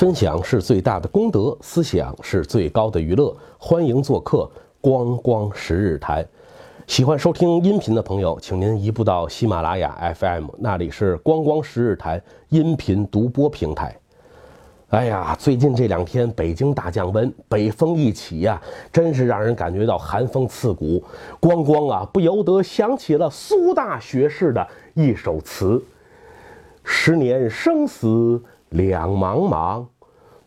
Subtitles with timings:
[0.00, 3.36] 分享是最大的功德，思想是最高的娱乐。
[3.58, 4.50] 欢迎做客
[4.80, 6.26] 光光十日谈。
[6.86, 12.18] 喜欢收听音频的朋友，请您移步到喜马拉雅 FM，那里是光光十日谈
[12.48, 13.94] 音频独播平台。
[14.88, 18.58] 哎呀，最近这两天北京大降温，北风一起呀，
[18.90, 21.04] 真是让人感觉到寒风刺骨。
[21.38, 25.84] 光光啊，不由得想起了苏大学士的一首词
[26.82, 29.84] ：“十年生死两茫茫，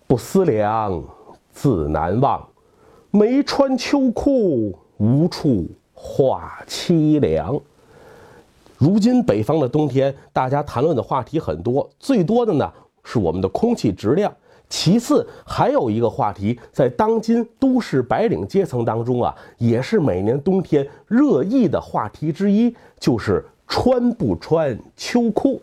[0.07, 1.03] 不思量，
[1.51, 2.47] 自难忘。
[3.11, 7.59] 没穿秋裤，无处话凄凉。”
[8.77, 12.71] 如今北方的冬天，大家谈论的话题很多，最多的呢。
[13.05, 14.33] 是我们的空气质量。
[14.69, 25.61] 其次，还有一个话题，在当今都市白领阶层当中啊，也是每年冬天热议的话题之一，就是穿不穿秋裤。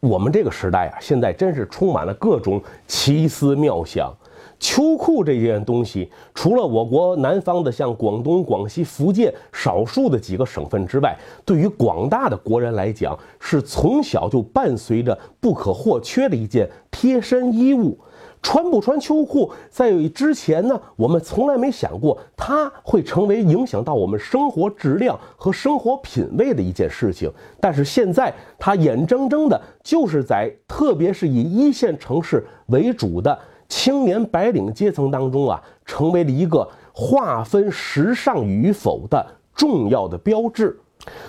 [0.00, 4.14] 我们这个时代啊，现在真是充满了各种奇思妙想。
[4.60, 17.96] 秋裤这件东西，除了我国南方的像广东、广西、福建少数的几个省份之外，对于广大的国人来讲，是从小就伴随着不可或缺的一件贴身衣物。
[18.42, 27.30] 穿不穿秋裤，在之前呢，我们从来没想过它会成为影响到我们生活质量和生活品味的一件事情。
[27.60, 33.38] 但是现在，它眼睁睁的就是在，特别是以一线城市为主的。
[33.68, 40.80] 青年白领阶层当中啊，成为了一个划分时尚与否的重要的标志。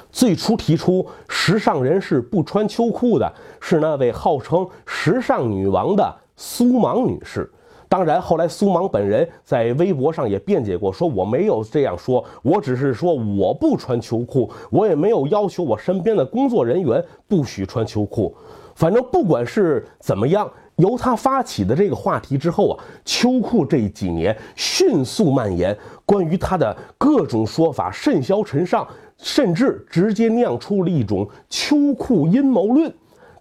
[0.10, 3.30] 最初提出时尚人士不穿秋裤的
[3.60, 7.52] 是那位号称时尚女王的苏芒女士。
[7.90, 18.34] 当然，后来苏芒本人在微博上也辩解过，说我没有这样说，我只是说我不穿秋裤，我也没有要求我身边的工作人员不许穿秋裤。
[18.74, 20.50] 反正不管是怎么样。
[20.78, 32.90] 由他发起的这个话题之后啊，秋裤这几年迅速蔓延，关于他的各种说法甚嚣尘上，甚至直接酿出了一种秋裤阴谋论。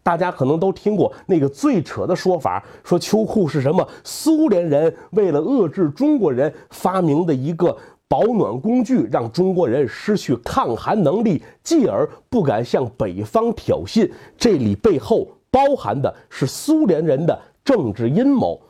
[0.09, 7.77] 大家可能都听过那个最扯的说法，说秋裤是什么苏联人为了遏制中国人发明的一个
[8.09, 14.11] 保暖工具，让中国人失去抗寒能力，继而不敢向北方挑衅。
[14.39, 15.29] 这里背后。
[15.51, 18.61] 包含的是苏联人的政治阴谋，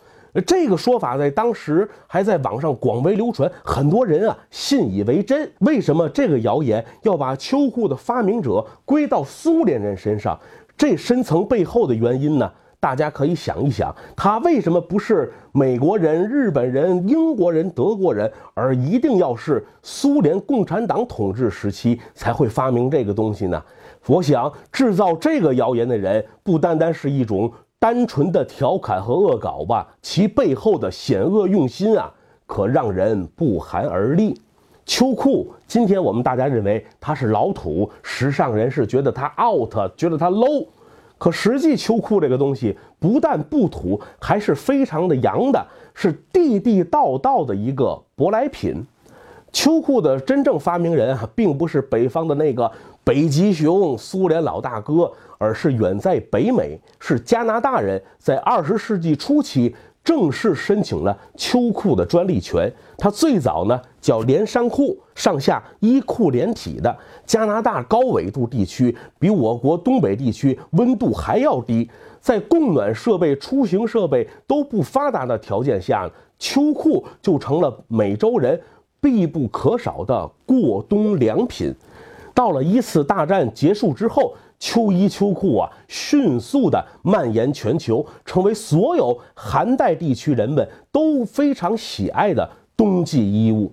[0.47, 5.50] 这个说法在当时还在网上广为流传，很多人啊信以为真。
[5.59, 10.38] 为什么这个谣言要把秋裤的发明者归到苏联人身上？
[10.78, 12.50] 这深层背后的原因呢？
[12.81, 23.61] 大家可以想一想，他为什么不是美国人、日本人、英国人、德国人，而一定要是苏联共产党统治时期才会发明这个东西呢？
[24.06, 32.09] 我想制造这个谣言的人，不单单是一种单纯的调侃和恶搞吧，其背后的险恶用心啊，
[32.47, 34.41] 可让人不寒而栗。
[34.88, 40.66] 秋裤，今天我们大家认为它是老土，时尚人士觉得它 out，觉得它 low，
[41.19, 45.62] 可实际秋裤这个东西不但不土，还是非常的洋的，
[45.93, 48.82] 是地地道道的一个舶来品。
[49.53, 52.71] 秋裤的真正发明人啊，并不是北方的那个
[53.04, 59.75] 北极熊苏联老大哥，而是远在北美，是加拿大人，在二十世纪初期
[60.09, 62.73] 正式申请了秋裤的专利权。
[62.97, 66.97] 它最早呢叫连衫裤，上下衣裤连体的。
[67.27, 71.87] 加拿大高纬度地区比我国东北地区温度还要低，
[72.23, 78.59] 在供暖设备、出行设备都不发达的条件下，秋裤就成了美洲人。
[79.01, 81.73] 必不可少的过冬良品。
[82.35, 93.73] 到了一次大战结束之后，秋衣秋裤啊，迅速的蔓延全球，成为所有寒带地区人们都非常喜爱的冬季衣物。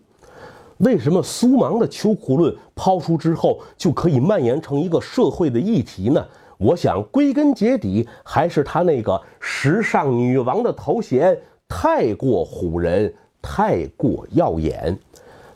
[0.79, 6.26] 为什么苏芒的秋裤论抛出之后就可以蔓延成一个社会的议题呢？
[6.58, 14.97] 我想归根结底还是他那个时尚女王的头衔太过唬人，太过耀眼。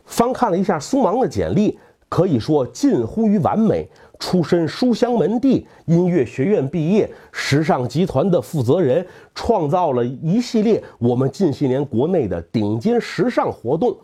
[0.05, 1.77] 翻看了一下苏芒的简历，
[2.09, 3.87] 可以说近乎于完美。
[4.19, 13.97] 出身书香门第，音乐学院毕业，时尚集团的负责人，创造了一系列我们近些年国内的顶尖时尚活动。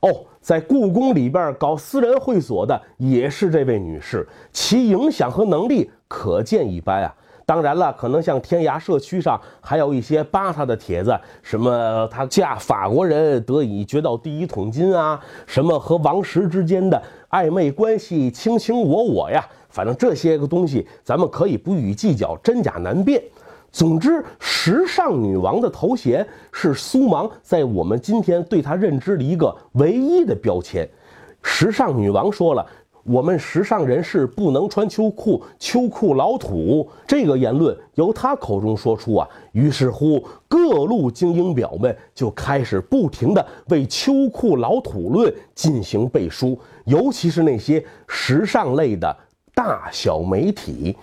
[0.00, 0.08] 哦，
[0.40, 7.14] 在故宫里边搞私人会所的也是这位女士，其影响和能力可见一斑啊。
[7.44, 23.20] 当然了，可能像天涯社区上还有一些扒她的帖子，什么她嫁法国人得以掘到第一桶金啊，什么和王石之间的暧昧关系卿卿我我呀，反正这些个东西咱们可以不予计较，真假难辨。
[23.72, 30.88] 总之，时尚女王的头衔是苏芒在我们今天对她认知的一个唯一的标签。
[31.42, 32.64] 时尚女王说了。
[33.04, 36.88] 我们时尚人士不能穿秋裤，秋裤老土。
[37.04, 49.16] 这个言论由她口中说出啊，于是乎各路精英表们就开始不停的为秋裤老土论进行背书，尤其是那些时尚类的
[49.64, 50.96] 大小媒体。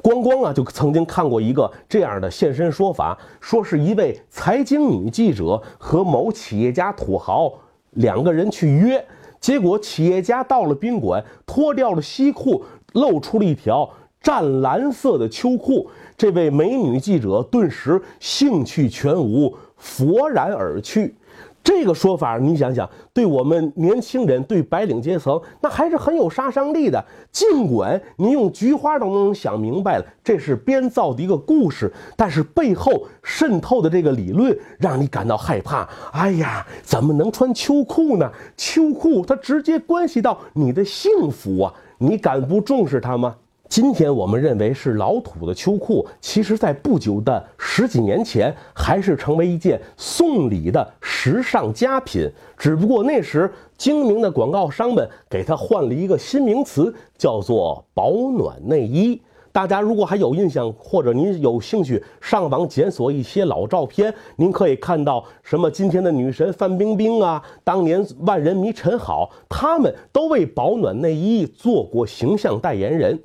[0.00, 7.52] 光光啊，就曾经看过一个这样的现身说法，说是一位财经女记者和某企业家土豪
[7.94, 9.04] 两个人去约。
[9.40, 13.88] 结果企业家到了宾馆，脱掉了西裤，露出了一条
[14.20, 15.90] 湛蓝色的秋裤。
[16.16, 21.14] 这位美女记者顿时兴趣全无，佛然而去。
[21.64, 27.04] 这个说法，你想想，对我们年轻人，对白领阶层，那还是很有杀伤力的。
[27.30, 35.88] 尽管你用菊花都能想明白了，这是编造的一个故事，但是背后渗透的这个理论，让你感到害怕。
[36.12, 38.30] 哎呀，怎么能穿秋裤呢？
[38.56, 41.74] 秋裤它直接关系到你的幸福啊！
[41.98, 43.36] 你敢不重视它吗？
[43.72, 52.30] 今天我们认为是老土的秋裤，其实，在不久的十几年前，还是成为一件送礼的时尚佳品。
[52.58, 59.18] 只不过那时精明的广告商们给它换了一个新名词，叫做保暖内衣。
[59.52, 73.18] 大家如果还有印象，或者您有兴趣上网检索一些老照片，您可以看到什么今天的女神范冰冰啊，当年万人迷陈好，他们都为保暖内衣做过形象代言人。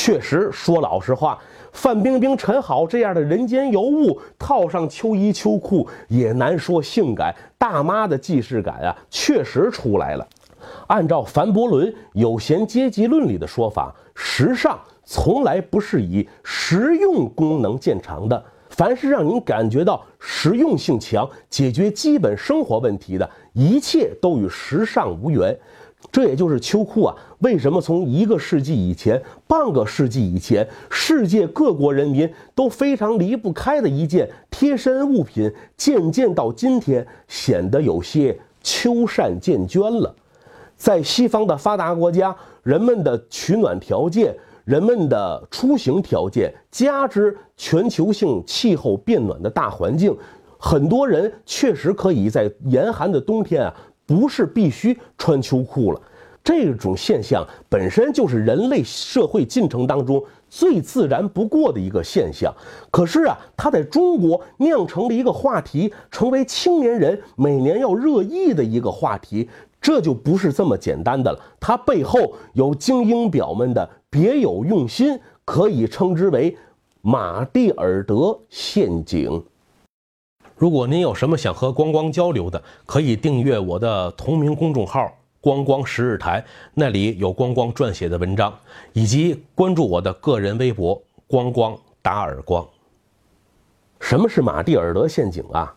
[0.00, 1.36] 确实，说老实话，
[1.72, 7.34] 范冰冰、陈好这样的人间尤物，套上秋衣秋裤也难说性感。
[7.58, 10.24] 大妈的既视感啊，确实出来了。
[10.86, 18.40] 按照凡伯伦《有闲阶级论》里的说法，时尚从来不是以实用功能见长的。
[18.70, 25.58] 凡是让您感觉到实用性强、解决基本生活问题的一切，都与时尚无缘。
[26.10, 40.14] 这也就是秋裤啊，为什么从一个世纪以前、半个世纪以前，世界各国人民都非常离不开的一件贴身物品，渐渐到今天显得有些秋善渐捐了。
[40.76, 44.34] 在西方的发达国家，人们的取暖条件、
[44.64, 50.16] 人们的出行条件，加之全球性气候变暖的大环境，
[50.56, 53.74] 很多人确实可以在严寒的冬天啊。
[54.08, 56.00] 不是必须穿秋裤了，
[56.42, 62.50] 这种现象本身就是人类社会进程当中最自然不过的一个现象。
[62.90, 69.46] 可是啊，它在中国酿成了一个话题，成为青年人每年要热议的一个话题，
[69.78, 71.38] 这就不是这么简单的了。
[71.60, 76.56] 它背后有精英表们的别有用心，可以称之为
[77.02, 79.44] 马蒂尔德陷阱。
[80.58, 85.08] 如果您有什么想和光光交流的，可以订阅我的同名公众号
[85.40, 86.44] “光光十日台”，
[86.74, 88.52] 那里有光光撰写的文章，
[88.92, 92.66] 以及关注我的个人微博“光光打耳光”。
[94.00, 95.72] 什么是马蒂尔德陷阱啊？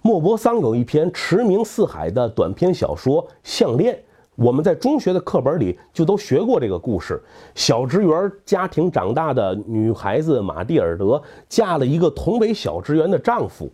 [0.00, 3.92] 莫泊桑有一篇驰名四海的短篇小说《项链》，
[4.36, 7.20] 我们在中学的课本里就都学过这个故事。
[7.56, 13.68] 小职员家庭长大的女孩子马蒂尔德，嫁了一个同为小职员的丈夫。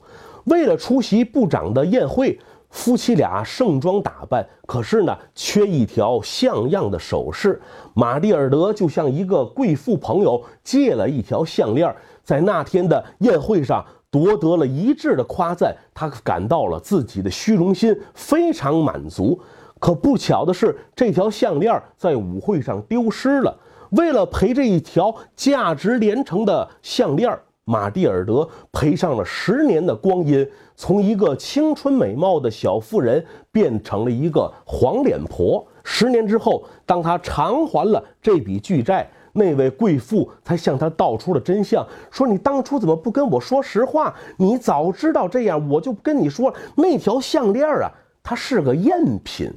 [0.46, 2.38] 为了出席部长的宴会，
[2.70, 7.60] 夫妻俩盛装打扮，可是呢，缺一条像样的首饰。
[7.94, 15.74] 玛蒂尔德就向一个贵妇朋友借了一条项链，在那天的宴会上夺得了一致的夸赞。
[15.92, 19.40] 他感到了自己的虚荣心非常满足。
[19.80, 23.56] 可不巧的是，这条项链在舞会上丢失了。
[23.90, 27.36] 为了赔这一条价值连城的项链。
[27.68, 35.66] 马蒂尔德赔上了十年的光阴，从一个青春美貌的小妇人变成了一个黄脸婆。
[35.82, 44.14] 十年之后，当他偿还了这笔巨债，那位贵妇才向他道出了真相：说你当初怎么不跟我说实话？
[44.36, 47.90] 你早知道这样，我就跟你说，那条项链啊，
[48.22, 49.50] 它是个赝品，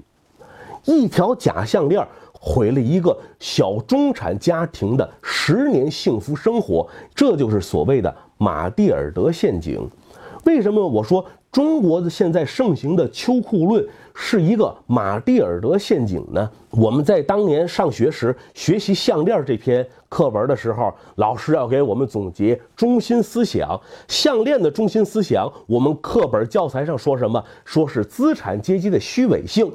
[0.86, 2.08] 一条假项链。
[2.40, 9.88] 毁了一个小中产家庭的十年幸福生活，这就是所谓的马蒂尔德陷阱。
[10.46, 16.50] 为什么我说中国的现在盛行的秋裤论是一个马蒂尔德陷阱呢？
[16.70, 23.80] 我们在当年上学时学习项链这篇课文的时候，老师要给我们总结中心思想。
[24.08, 27.44] 项链的中心思想，我们课本教材上说什么？
[27.66, 29.70] 说是资产阶级的虚伪性。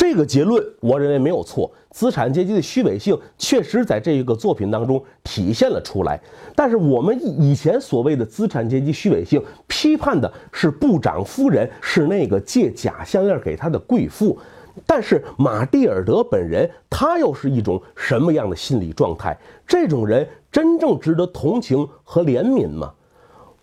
[0.00, 1.70] 这个结论，我认为没有错。
[1.90, 6.18] 资产阶级的虚伪性确实在这个作品当中体现了出来。
[6.56, 14.38] 但是我们以前所谓的资产阶级虚伪性，批判的是部长夫人，是那个借假项链给他的贵妇。
[14.86, 19.36] 但是马蒂尔德本人，他又是一种什么样的心理状态？
[19.66, 22.90] 这种人真正值得同情和怜悯吗？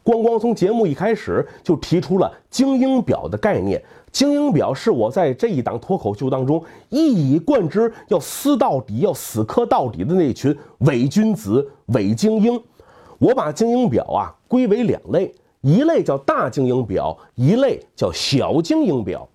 [0.04, 3.84] 光光从节目一开始就提出了精英表的概念。
[4.18, 6.60] 精英表是我在这一档脱口秀当中
[6.90, 12.60] 一以贯之要撕到底、要死磕到底的那群伪君子、伪精英。
[13.20, 15.32] 我把精英表啊归为两类，
[15.62, 19.30] 一类叫大精英表，一类叫小精英表。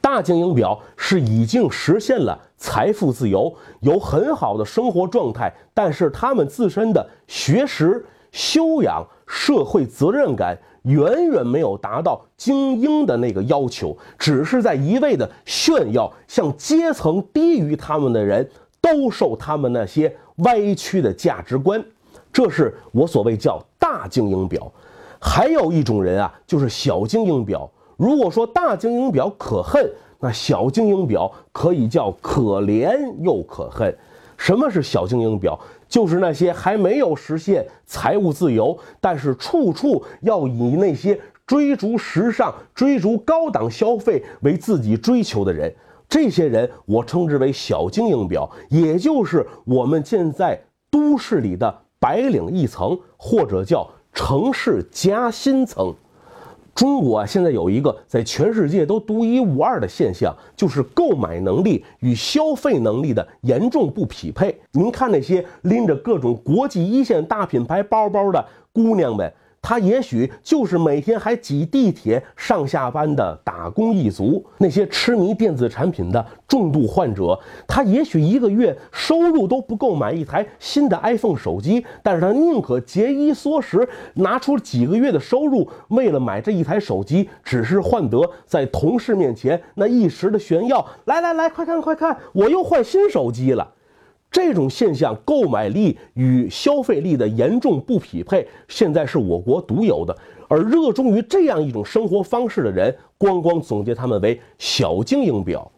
[0.00, 10.56] 大精英表是已经实现了财富自由，有很好的生活状态，但是他们自身的学识、修养、社会责任感。
[10.84, 18.48] 远远没有达到精英的那个要求，只是在一味的炫耀，向阶层低于他们的人
[18.80, 21.82] 都受他们那些歪曲的价值观，
[22.32, 24.70] 这是我所谓叫大精英表。
[25.20, 27.70] 还有一种人啊，就是小精英表。
[27.96, 33.96] 如果说大精英表可恨，那小精英表可以叫可怜又可恨。
[34.36, 35.58] 什么是小精英表？
[35.88, 45.74] 就是那些还没有实现财务自由，但是处处要以那些追逐时尚、追逐高档消费为自己追求的人。
[46.08, 50.60] 这些人我称之为小精英表，也就是我们现在
[50.90, 55.94] 都市里的白领一层，或者叫城市夹心层。
[56.74, 64.58] 中国啊，现在有一个在全世界都独一无二的现象，就是购买能力与消费能力的严重不匹配。
[64.72, 69.32] 您看那些拎着各种国际一线大品牌包包的姑娘们。
[69.66, 90.86] 他也许就是每天还挤地铁上下班的打工一族，那些痴迷电子产品的重度患者，他也许一个月收入都不够买一台新的 iPhone 手机，但是他宁可节衣缩食，拿出几个月的收入，为了买这一台手机，只是换得在同事面前那一时的炫耀。
[91.06, 93.66] 来来来，快看快看，我又换新手机了。
[94.34, 100.16] 这种现象，购买力与消费力的严重不匹配，现在是我国独有的。
[100.48, 105.70] 而热衷于这样一种生活方式的人，光光总结他们为小精英表。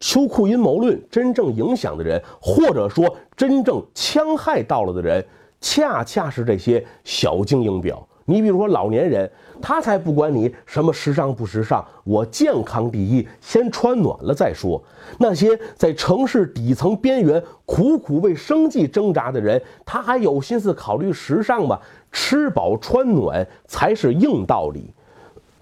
[0.00, 5.24] 秋裤阴谋论真正影响的人，或者说真正戕害到了的人，
[5.60, 8.04] 恰恰是这些小精英表。
[8.26, 14.82] 你比如说老年人，他才不管你什么时尚不时尚，我健康第一，先穿暖了再说。
[15.18, 21.78] 那些在城市底层边缘苦苦为生计挣扎的人，他还有心思考虑时尚吗？
[22.10, 24.90] 吃饱穿暖才是硬道理。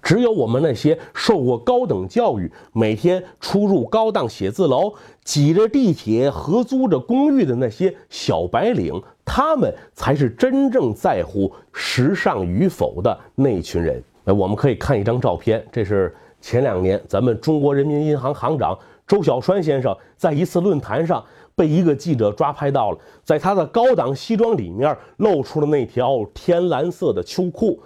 [0.02, 4.92] 只有我们那些受过高等教育、每天出入高档写字楼、
[5.24, 9.00] 挤着地铁、合租着公寓的那些小白领，
[9.34, 14.04] 他们才是真正在乎时尚与否的那群人。
[14.24, 21.24] 呃，我们可以看一张照片，这是前两年咱们中国人民银行行长周小川先生在一次论坛上
[21.56, 27.80] 被一个记者抓拍到了，在他的高档西装里面露出了那条天蓝色的秋裤。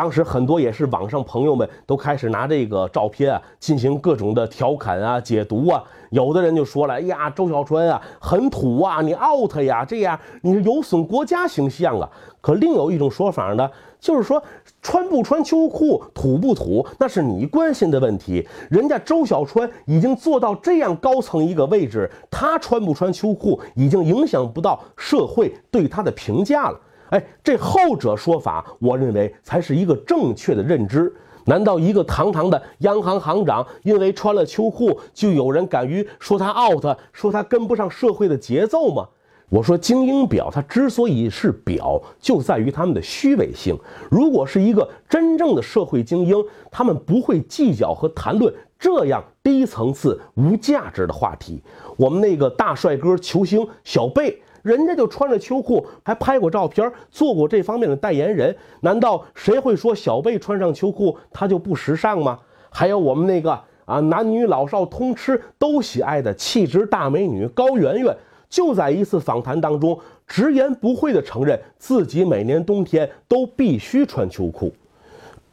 [0.00, 12.08] 当时很多也是网上朋友们都开始拿这个照片啊进行各种的调侃啊解读啊，有的人就说了，哎呀，周小川啊很土啊，你 out 呀，这样你是有损国家形象啊。
[12.40, 14.42] 可另有一种说法呢，就是说
[14.80, 18.48] 穿不穿秋裤土不土，那是你关心的问题。
[18.70, 26.80] 人家周小川已经做到这样高层一个位置，他穿不穿秋裤已经影响不到社会对他的评价了。
[27.10, 31.14] 哎，这后者说法，我认为才是一个正确的认知。
[31.46, 39.08] 难道一个堂堂的央行行长，因为穿了秋裤，就有人敢于说他 out，说他跟不上社会的节奏吗？
[39.48, 43.76] 我说精英表，它之所以是表，就在于他们的虚伪性。
[44.08, 46.36] 如果是一个真正的社会精英，
[46.70, 51.60] 他们不会计较和谈论这样低层次、无价值的话题。
[51.96, 54.40] 我们那个大帅哥球星小贝。
[54.62, 58.54] 人家就穿着秋裤，还拍过照片，做过这方面的代言人。
[58.80, 62.38] 难道谁会说小贝穿上秋裤他就不时尚吗？
[62.70, 68.16] 还有我们那个啊，男女老少通吃都喜爱的气质大美女高圆圆，
[68.48, 74.72] 就在一次访谈当中直言不讳地承认自己每年冬天都必须穿秋裤。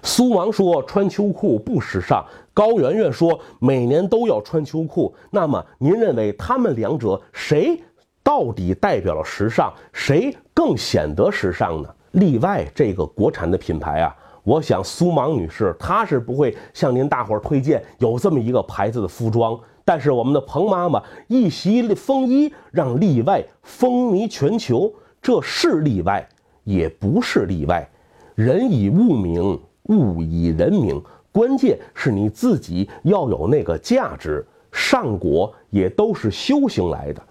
[0.04, 2.24] 苏芒说穿秋裤不时尚，
[2.54, 5.14] 高圆圆说每年都要穿秋裤。
[5.32, 7.82] 那么您认为他们两者谁？
[8.28, 11.88] 到底代表了时尚，谁更显得时尚呢？
[12.12, 26.28] 例外这个国产的品牌啊，我想苏芒女士她是不会向您大伙儿推荐有这么一个牌子的服装，但是我们的彭妈妈一袭风衣，让例外风靡全球，这是例外，
[26.66, 27.90] 也不是例外。
[28.36, 34.46] 人以物名，物以人名，关键是你自己要有那个价值。
[34.70, 37.24] 上果也都是修行来的。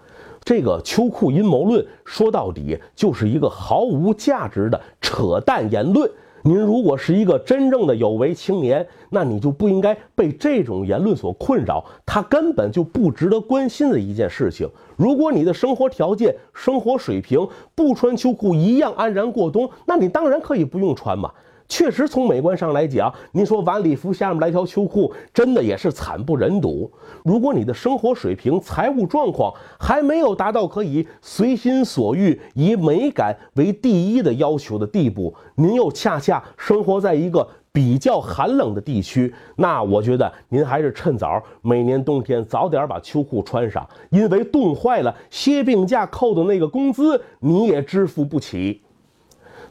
[0.47, 6.09] 这个秋裤阴谋论说到底就是一个毫无价值的扯淡言论。
[6.41, 14.65] 您如果是一个真正的有为青年，那你就不应该被这种言论所困扰，它根本就不值得关心的一件事情。
[14.95, 21.29] 如果你的生活条件、生活水平不穿秋裤一样安然过冬，那你当然可以不用穿嘛。
[21.69, 26.89] 确实，从美观上来讲，您说晚礼服下面来条秋裤，真的也是惨不忍睹。
[27.25, 48.81] 如果你的生活水平、财务状况还没有达到可以随心所欲、以美感为第一的要求的地步，您又恰恰生活在一个比较寒冷的地区，那我觉得您还是趁早每年冬天早点把秋裤穿上，因为冻坏了，歇病假扣的那个工资你也支付不起。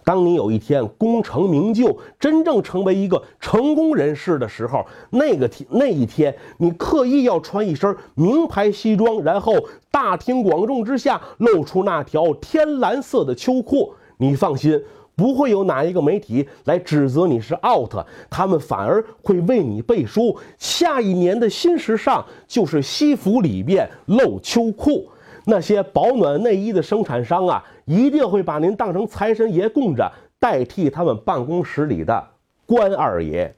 [0.06, 9.52] 当你有一天功成名就，真正成为一个成功人士的时候，那个天那一天，你刻意要穿一身名牌西装，然后
[9.90, 14.80] 大庭广众之下露出那条天蓝色的秋裤，你放心，
[15.16, 17.92] 不会有哪一个媒体来指责你是 out，
[18.30, 20.38] 他们反而会为你背书。
[20.56, 25.08] 下一年的新时尚就是西服里面露秋裤。
[25.48, 32.28] 那些保暖内衣的生产商啊，一定会把您当成财神爷供着，代替他们办公室里的
[32.66, 33.57] 关二爷。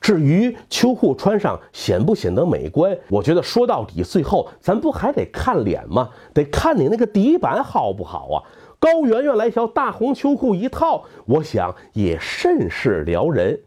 [0.00, 6.08] 至于秋裤穿上显不显得美观，我觉得说到底，最后咱不还得看脸吗？
[6.32, 8.42] 得看你那个底板好不好啊？
[8.78, 13.60] 高圆圆来条大红秋裤一套，我想也甚是撩人。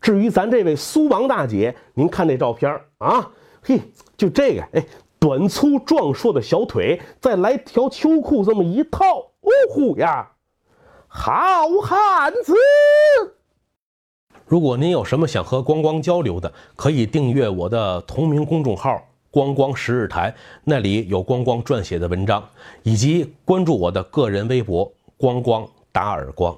[0.00, 3.30] 至于咱这位苏王大姐，您看这照片啊，
[3.62, 3.80] 嘿，
[4.16, 4.84] 就这个，哎。
[5.18, 9.04] 短粗壮硕的小腿，再来条秋裤，这么一套，
[9.42, 10.30] 呜呼呀，
[11.08, 12.54] 好汉子！
[14.44, 22.48] 如果您有什么想和光光交流的，可以订阅我的同名公众号“光光十日谈”，那里有光光撰写的文章，
[22.84, 26.56] 以及关注我的个人微博“光光打耳光”。